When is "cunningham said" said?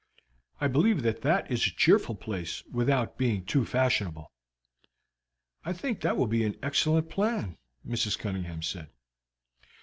8.17-8.89